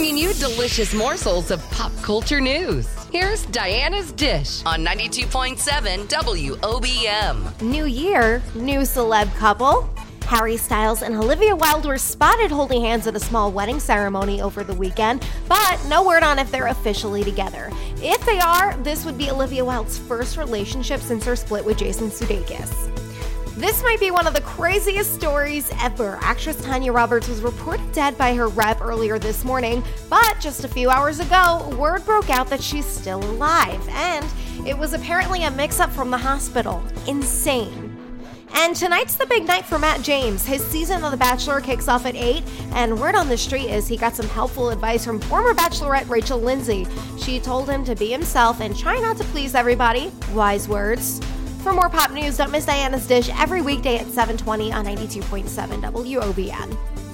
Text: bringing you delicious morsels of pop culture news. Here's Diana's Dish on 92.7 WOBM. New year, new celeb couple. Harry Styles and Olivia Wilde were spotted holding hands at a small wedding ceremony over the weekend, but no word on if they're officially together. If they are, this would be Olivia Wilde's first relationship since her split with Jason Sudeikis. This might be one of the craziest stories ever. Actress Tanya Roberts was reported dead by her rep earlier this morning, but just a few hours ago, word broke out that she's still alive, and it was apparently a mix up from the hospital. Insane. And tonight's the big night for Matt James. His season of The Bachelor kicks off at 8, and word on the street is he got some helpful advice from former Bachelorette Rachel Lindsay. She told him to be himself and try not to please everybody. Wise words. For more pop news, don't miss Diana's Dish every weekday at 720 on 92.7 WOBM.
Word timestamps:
bringing 0.00 0.16
you 0.16 0.32
delicious 0.32 0.94
morsels 0.94 1.50
of 1.50 1.62
pop 1.72 1.92
culture 2.00 2.40
news. 2.40 2.88
Here's 3.12 3.44
Diana's 3.44 4.12
Dish 4.12 4.62
on 4.64 4.82
92.7 4.82 5.58
WOBM. 6.08 7.60
New 7.60 7.84
year, 7.84 8.42
new 8.54 8.78
celeb 8.80 9.30
couple. 9.36 9.90
Harry 10.22 10.56
Styles 10.56 11.02
and 11.02 11.16
Olivia 11.16 11.54
Wilde 11.54 11.84
were 11.84 11.98
spotted 11.98 12.50
holding 12.50 12.80
hands 12.80 13.06
at 13.06 13.14
a 13.14 13.20
small 13.20 13.52
wedding 13.52 13.78
ceremony 13.78 14.40
over 14.40 14.64
the 14.64 14.72
weekend, 14.72 15.22
but 15.46 15.78
no 15.86 16.02
word 16.06 16.22
on 16.22 16.38
if 16.38 16.50
they're 16.50 16.68
officially 16.68 17.22
together. 17.22 17.70
If 17.96 18.24
they 18.24 18.38
are, 18.38 18.74
this 18.78 19.04
would 19.04 19.18
be 19.18 19.28
Olivia 19.28 19.66
Wilde's 19.66 19.98
first 19.98 20.38
relationship 20.38 21.00
since 21.00 21.26
her 21.26 21.36
split 21.36 21.62
with 21.62 21.76
Jason 21.76 22.08
Sudeikis. 22.08 22.89
This 23.60 23.82
might 23.82 24.00
be 24.00 24.10
one 24.10 24.26
of 24.26 24.32
the 24.32 24.40
craziest 24.40 25.12
stories 25.12 25.70
ever. 25.82 26.18
Actress 26.22 26.56
Tanya 26.64 26.94
Roberts 26.94 27.28
was 27.28 27.42
reported 27.42 27.92
dead 27.92 28.16
by 28.16 28.34
her 28.34 28.48
rep 28.48 28.80
earlier 28.80 29.18
this 29.18 29.44
morning, 29.44 29.84
but 30.08 30.40
just 30.40 30.64
a 30.64 30.68
few 30.68 30.88
hours 30.88 31.20
ago, 31.20 31.68
word 31.78 32.06
broke 32.06 32.30
out 32.30 32.48
that 32.48 32.62
she's 32.62 32.86
still 32.86 33.22
alive, 33.22 33.86
and 33.90 34.26
it 34.66 34.78
was 34.78 34.94
apparently 34.94 35.42
a 35.42 35.50
mix 35.50 35.78
up 35.78 35.90
from 35.90 36.10
the 36.10 36.16
hospital. 36.16 36.82
Insane. 37.06 37.94
And 38.54 38.74
tonight's 38.74 39.16
the 39.16 39.26
big 39.26 39.46
night 39.46 39.66
for 39.66 39.78
Matt 39.78 40.00
James. 40.00 40.46
His 40.46 40.64
season 40.64 41.04
of 41.04 41.10
The 41.10 41.18
Bachelor 41.18 41.60
kicks 41.60 41.86
off 41.86 42.06
at 42.06 42.16
8, 42.16 42.42
and 42.72 42.98
word 42.98 43.14
on 43.14 43.28
the 43.28 43.36
street 43.36 43.68
is 43.68 43.86
he 43.86 43.98
got 43.98 44.16
some 44.16 44.28
helpful 44.28 44.70
advice 44.70 45.04
from 45.04 45.20
former 45.20 45.52
Bachelorette 45.52 46.08
Rachel 46.08 46.40
Lindsay. 46.40 46.86
She 47.18 47.38
told 47.38 47.68
him 47.68 47.84
to 47.84 47.94
be 47.94 48.10
himself 48.10 48.62
and 48.62 48.74
try 48.74 48.98
not 49.00 49.18
to 49.18 49.24
please 49.24 49.54
everybody. 49.54 50.10
Wise 50.32 50.66
words. 50.66 51.20
For 51.62 51.74
more 51.74 51.90
pop 51.90 52.10
news, 52.10 52.38
don't 52.38 52.50
miss 52.50 52.64
Diana's 52.64 53.06
Dish 53.06 53.28
every 53.38 53.60
weekday 53.60 53.98
at 53.98 54.06
720 54.06 54.72
on 54.72 54.86
92.7 54.86 55.44
WOBM. 55.92 57.09